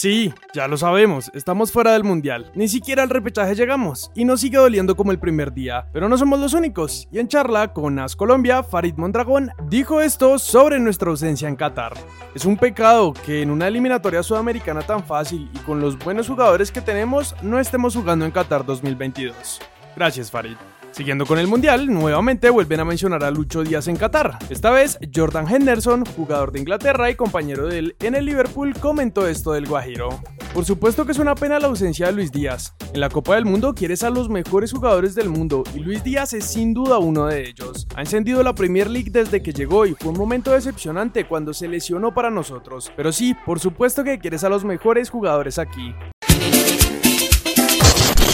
Sí, 0.00 0.32
ya 0.54 0.68
lo 0.68 0.76
sabemos, 0.76 1.28
estamos 1.34 1.72
fuera 1.72 1.92
del 1.92 2.04
mundial. 2.04 2.52
Ni 2.54 2.68
siquiera 2.68 3.02
al 3.02 3.10
repechaje 3.10 3.56
llegamos 3.56 4.12
y 4.14 4.24
nos 4.24 4.40
sigue 4.40 4.56
doliendo 4.56 4.94
como 4.94 5.10
el 5.10 5.18
primer 5.18 5.52
día. 5.52 5.88
Pero 5.92 6.08
no 6.08 6.16
somos 6.16 6.38
los 6.38 6.54
únicos. 6.54 7.08
Y 7.10 7.18
en 7.18 7.26
charla 7.26 7.72
con 7.72 7.98
As 7.98 8.14
Colombia, 8.14 8.62
Farid 8.62 8.94
Mondragón 8.94 9.50
dijo 9.68 10.00
esto 10.00 10.38
sobre 10.38 10.78
nuestra 10.78 11.10
ausencia 11.10 11.48
en 11.48 11.56
Qatar. 11.56 11.94
Es 12.32 12.44
un 12.44 12.56
pecado 12.56 13.12
que 13.12 13.42
en 13.42 13.50
una 13.50 13.66
eliminatoria 13.66 14.22
sudamericana 14.22 14.82
tan 14.82 15.02
fácil 15.02 15.50
y 15.52 15.58
con 15.58 15.80
los 15.80 15.98
buenos 15.98 16.28
jugadores 16.28 16.70
que 16.70 16.80
tenemos 16.80 17.34
no 17.42 17.58
estemos 17.58 17.96
jugando 17.96 18.24
en 18.24 18.30
Qatar 18.30 18.64
2022. 18.64 19.60
Gracias, 19.96 20.30
Farid. 20.30 20.54
Siguiendo 20.98 21.26
con 21.26 21.38
el 21.38 21.46
Mundial, 21.46 21.86
nuevamente 21.86 22.50
vuelven 22.50 22.80
a 22.80 22.84
mencionar 22.84 23.22
a 23.22 23.30
Lucho 23.30 23.62
Díaz 23.62 23.86
en 23.86 23.94
Qatar. 23.94 24.36
Esta 24.50 24.72
vez, 24.72 24.98
Jordan 25.14 25.46
Henderson, 25.48 26.04
jugador 26.04 26.50
de 26.50 26.58
Inglaterra 26.58 27.08
y 27.08 27.14
compañero 27.14 27.68
de 27.68 27.78
él 27.78 27.96
en 28.00 28.16
el 28.16 28.24
Liverpool, 28.24 28.74
comentó 28.74 29.28
esto 29.28 29.52
del 29.52 29.68
Guajiro. 29.68 30.08
Por 30.52 30.64
supuesto 30.64 31.06
que 31.06 31.12
es 31.12 31.20
una 31.20 31.36
pena 31.36 31.60
la 31.60 31.68
ausencia 31.68 32.06
de 32.06 32.14
Luis 32.14 32.32
Díaz. 32.32 32.74
En 32.92 32.98
la 32.98 33.10
Copa 33.10 33.36
del 33.36 33.44
Mundo 33.44 33.76
quieres 33.76 34.02
a 34.02 34.10
los 34.10 34.28
mejores 34.28 34.72
jugadores 34.72 35.14
del 35.14 35.28
mundo 35.28 35.62
y 35.72 35.78
Luis 35.78 36.02
Díaz 36.02 36.32
es 36.32 36.46
sin 36.46 36.74
duda 36.74 36.98
uno 36.98 37.26
de 37.26 37.48
ellos. 37.48 37.86
Ha 37.94 38.00
encendido 38.00 38.42
la 38.42 38.56
Premier 38.56 38.90
League 38.90 39.12
desde 39.12 39.40
que 39.40 39.52
llegó 39.52 39.86
y 39.86 39.94
fue 39.94 40.10
un 40.10 40.18
momento 40.18 40.50
decepcionante 40.50 41.28
cuando 41.28 41.54
se 41.54 41.68
lesionó 41.68 42.12
para 42.12 42.28
nosotros. 42.28 42.90
Pero 42.96 43.12
sí, 43.12 43.36
por 43.46 43.60
supuesto 43.60 44.02
que 44.02 44.18
quieres 44.18 44.42
a 44.42 44.48
los 44.48 44.64
mejores 44.64 45.10
jugadores 45.10 45.60
aquí. 45.60 45.94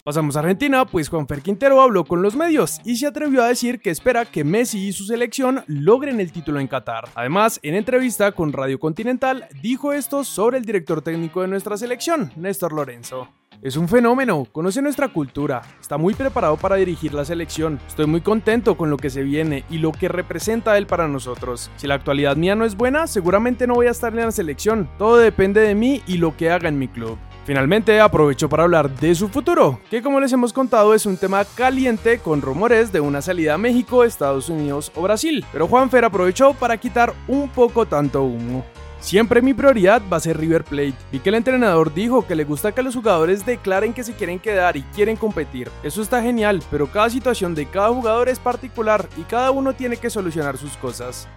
Pasamos 0.05 0.37
a 0.37 0.41
Argentina, 0.41 0.85
pues 0.85 1.09
Juanfer 1.09 1.41
Quintero 1.41 1.81
habló 1.81 2.05
con 2.05 2.21
los 2.21 2.37
medios 2.37 2.79
y 2.85 2.97
se 2.97 3.07
atrevió 3.07 3.43
a 3.43 3.49
decir 3.49 3.81
que 3.81 3.89
espera 3.89 4.27
que 4.27 4.45
Messi 4.45 4.89
y 4.89 4.93
su 4.93 5.07
selección 5.07 5.65
logren 5.67 6.21
el 6.21 6.31
título 6.31 6.61
en 6.61 6.69
Qatar. 6.69 7.09
Además, 7.15 7.59
en 7.63 7.75
entrevista 7.75 8.31
con 8.33 8.53
Radio 8.53 8.79
Continental, 8.79 9.49
dijo 9.63 9.95
esto 9.95 10.23
sobre 10.23 10.59
el 10.59 10.67
director 10.67 11.01
técnico 11.01 11.41
de 11.41 11.49
nuestra 11.49 11.79
selección, 11.79 12.31
Néstor 12.37 12.75
Lorenzo. 12.75 13.31
Es 13.63 13.79
un 13.79 13.89
fenómeno, 13.89 14.47
conoce 14.53 14.83
nuestra 14.83 15.09
cultura, 15.09 15.63
está 15.81 15.97
muy 15.97 16.13
preparado 16.13 16.59
para 16.59 16.77
dirigir 16.77 17.15
la 17.15 17.25
selección. 17.25 17.81
Estoy 17.87 18.05
muy 18.05 18.21
contento 18.21 18.77
con 18.77 18.91
lo 18.91 18.99
que 18.99 19.09
se 19.09 19.23
viene 19.23 19.65
y 19.71 19.79
lo 19.79 19.91
que 19.91 20.09
representa 20.09 20.77
él 20.77 20.87
para 20.87 21.09
nosotros. 21.09 21.71
Si 21.77 21.87
la 21.87 21.95
actualidad 21.95 22.37
mía 22.37 22.55
no 22.55 22.67
es 22.67 22.77
buena, 22.77 23.07
seguramente 23.07 23.67
no 23.67 23.73
voy 23.73 23.87
a 23.87 23.93
estar 23.93 24.13
en 24.13 24.27
la 24.27 24.33
selección. 24.33 24.87
Todo 24.99 25.17
depende 25.17 25.63
de 25.63 25.75
mí 25.75 26.03
y 26.07 26.19
lo 26.19 26.37
que 26.37 26.51
haga 26.51 26.69
en 26.69 26.79
mi 26.79 26.89
club. 26.89 27.17
Finalmente 27.45 28.01
aprovechó 28.01 28.49
para 28.49 28.63
hablar 28.63 28.89
de 28.89 29.15
su 29.15 29.29
futuro, 29.29 29.79
que 29.91 30.03
como 30.03 30.19
les 30.19 30.33
hemos 30.33 30.53
contado 30.53 30.95
es 30.95 31.05
un 31.05 31.19
tema 31.19 31.45
caliente 31.45 32.19
con 32.19 32.41
rumores 32.41 32.91
de 32.91 33.01
una 33.01 33.21
salida 33.21 33.55
a 33.55 33.59
México, 33.59 34.03
Estados 34.03 34.49
Unidos 34.49 34.91
o 34.95 35.03
Brasil, 35.03 35.45
pero 35.53 35.69
Juanfer 35.69 36.07
aprovechó 36.07 36.55
para 36.55 36.79
quitar 36.79 37.13
un 37.29 37.51
poco 37.51 37.85
tanto 37.85 38.23
humo. 38.23 38.65
Siempre 38.99 39.43
mi 39.43 39.53
prioridad 39.53 40.01
va 40.11 40.17
a 40.17 40.21
ser 40.21 40.39
River 40.39 40.65
Plate. 40.65 40.95
Vi 41.13 41.19
que 41.19 41.29
el 41.29 41.35
entrenador 41.35 41.93
dijo 41.93 42.27
que 42.27 42.35
le 42.35 42.45
gusta 42.45 42.73
que 42.73 42.83
los 42.83 42.95
jugadores 42.95 43.45
declaren 43.45 43.93
que 43.93 44.03
se 44.03 44.15
quieren 44.15 44.39
quedar 44.39 44.79
y 44.79 44.83
quieren 44.95 45.17
competir. 45.17 45.71
Eso 45.83 46.01
está 46.01 46.23
genial, 46.23 46.63
pero 46.71 46.87
cada 46.87 47.11
situación 47.11 47.55
de 47.55 47.67
cada 47.67 47.91
jugador 47.91 48.31
es 48.31 48.39
particular 48.39 49.07
y 49.19 49.23
cada 49.25 49.51
uno 49.51 49.75
tiene 49.75 49.99
que 49.99 50.09
solucionar 50.09 50.57
sus 50.57 50.79
cosas. 50.79 51.29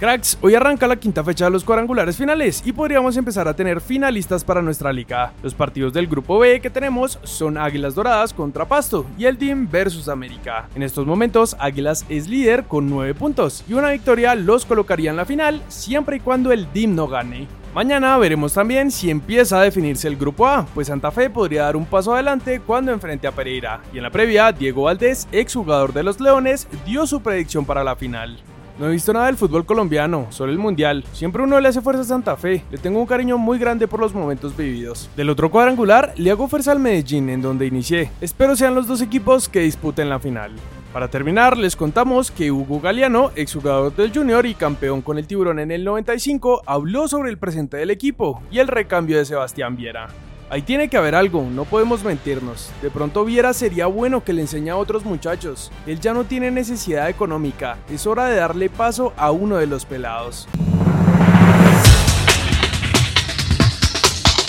Cracks, 0.00 0.38
hoy 0.42 0.54
arranca 0.54 0.86
la 0.86 0.94
quinta 0.94 1.24
fecha 1.24 1.46
de 1.46 1.50
los 1.50 1.64
cuadrangulares 1.64 2.16
finales 2.16 2.62
y 2.64 2.72
podríamos 2.72 3.16
empezar 3.16 3.48
a 3.48 3.56
tener 3.56 3.80
finalistas 3.80 4.44
para 4.44 4.62
nuestra 4.62 4.92
liga. 4.92 5.32
Los 5.42 5.54
partidos 5.54 5.92
del 5.92 6.06
grupo 6.06 6.38
B 6.38 6.60
que 6.60 6.70
tenemos 6.70 7.18
son 7.24 7.58
Águilas 7.58 7.96
Doradas 7.96 8.32
contra 8.32 8.64
Pasto 8.64 9.06
y 9.18 9.24
el 9.24 9.36
Team 9.36 9.68
versus 9.68 10.08
América. 10.08 10.68
En 10.76 10.84
estos 10.84 11.04
momentos, 11.04 11.56
Águilas 11.58 12.04
es 12.08 12.28
líder 12.28 12.64
con 12.64 12.88
9 12.88 13.14
puntos 13.14 13.64
y 13.68 13.72
una 13.72 13.90
victoria 13.90 14.36
los 14.36 14.64
colocaría 14.64 15.10
en 15.10 15.16
la 15.16 15.24
final 15.24 15.62
siempre 15.66 16.18
y 16.18 16.20
cuando 16.20 16.52
el 16.52 16.68
Team 16.68 16.94
no 16.94 17.08
gane. 17.08 17.48
Mañana 17.74 18.16
veremos 18.18 18.54
también 18.54 18.90
si 18.90 19.10
empieza 19.10 19.60
a 19.60 19.62
definirse 19.62 20.08
el 20.08 20.16
grupo 20.16 20.46
A, 20.46 20.64
pues 20.74 20.86
Santa 20.86 21.10
Fe 21.10 21.28
podría 21.28 21.64
dar 21.64 21.76
un 21.76 21.84
paso 21.84 22.14
adelante 22.14 22.60
cuando 22.60 22.92
enfrente 22.92 23.26
a 23.26 23.32
Pereira. 23.32 23.80
Y 23.92 23.98
en 23.98 24.04
la 24.04 24.10
previa, 24.10 24.52
Diego 24.52 24.84
Valdés, 24.84 25.28
exjugador 25.32 25.92
de 25.92 26.02
los 26.02 26.20
Leones, 26.20 26.66
dio 26.86 27.06
su 27.06 27.20
predicción 27.20 27.64
para 27.64 27.84
la 27.84 27.94
final. 27.94 28.38
No 28.78 28.86
he 28.86 28.92
visto 28.92 29.12
nada 29.12 29.26
del 29.26 29.36
fútbol 29.36 29.66
colombiano, 29.66 30.28
solo 30.30 30.52
el 30.52 30.58
mundial. 30.58 31.04
Siempre 31.12 31.42
uno 31.42 31.58
le 31.58 31.66
hace 31.66 31.80
fuerza 31.80 32.02
a 32.02 32.04
Santa 32.04 32.36
Fe. 32.36 32.62
Le 32.70 32.78
tengo 32.78 33.00
un 33.00 33.06
cariño 33.06 33.36
muy 33.36 33.58
grande 33.58 33.88
por 33.88 33.98
los 33.98 34.14
momentos 34.14 34.56
vividos. 34.56 35.10
Del 35.16 35.30
otro 35.30 35.50
cuadrangular, 35.50 36.14
le 36.16 36.30
hago 36.30 36.46
fuerza 36.46 36.70
al 36.70 36.78
Medellín, 36.78 37.28
en 37.28 37.42
donde 37.42 37.66
inicié. 37.66 38.12
Espero 38.20 38.54
sean 38.54 38.76
los 38.76 38.86
dos 38.86 39.02
equipos 39.02 39.48
que 39.48 39.60
disputen 39.60 40.08
la 40.08 40.20
final. 40.20 40.52
Para 40.92 41.08
terminar, 41.08 41.58
les 41.58 41.74
contamos 41.74 42.30
que 42.30 42.52
Hugo 42.52 42.80
Galeano, 42.80 43.32
exjugador 43.34 43.94
del 43.96 44.12
Junior 44.14 44.46
y 44.46 44.54
campeón 44.54 45.02
con 45.02 45.18
el 45.18 45.26
Tiburón 45.26 45.58
en 45.58 45.72
el 45.72 45.82
95, 45.82 46.62
habló 46.64 47.08
sobre 47.08 47.30
el 47.30 47.38
presente 47.38 47.78
del 47.78 47.90
equipo 47.90 48.42
y 48.50 48.60
el 48.60 48.68
recambio 48.68 49.18
de 49.18 49.24
Sebastián 49.24 49.76
Viera. 49.76 50.08
Ahí 50.50 50.62
tiene 50.62 50.88
que 50.88 50.96
haber 50.96 51.14
algo, 51.14 51.42
no 51.42 51.66
podemos 51.66 52.02
mentirnos. 52.02 52.70
De 52.80 52.90
pronto 52.90 53.24
Viera 53.24 53.52
sería 53.52 53.86
bueno 53.86 54.24
que 54.24 54.32
le 54.32 54.40
enseñe 54.40 54.70
a 54.70 54.76
otros 54.76 55.04
muchachos. 55.04 55.70
Él 55.86 56.00
ya 56.00 56.14
no 56.14 56.24
tiene 56.24 56.50
necesidad 56.50 57.10
económica, 57.10 57.76
es 57.90 58.06
hora 58.06 58.26
de 58.26 58.36
darle 58.36 58.70
paso 58.70 59.12
a 59.18 59.30
uno 59.30 59.58
de 59.58 59.66
los 59.66 59.84
pelados. 59.84 60.48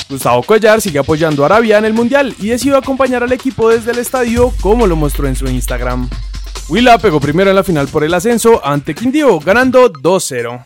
Gustavo 0.10 0.42
Collar 0.42 0.82
sigue 0.82 1.00
apoyando 1.00 1.44
a 1.44 1.48
Arabia 1.48 1.78
en 1.78 1.86
el 1.86 1.94
Mundial 1.94 2.34
y 2.40 2.48
decidió 2.48 2.78
acompañar 2.78 3.22
al 3.22 3.34
equipo 3.34 3.70
desde 3.70 3.92
el 3.92 4.00
estadio 4.00 4.54
como 4.62 4.88
lo 4.88 4.96
mostró 4.96 5.28
en 5.28 5.36
su 5.36 5.46
Instagram. 5.46 6.10
Willa 6.70 6.98
pegó 6.98 7.20
primero 7.20 7.50
en 7.50 7.58
la 7.58 7.64
final 7.64 7.88
por 7.90 8.04
el 8.04 8.14
ascenso 8.14 8.66
ante 8.66 8.96
Quindío, 8.96 9.40
ganando 9.40 9.92
2-0. 9.92 10.66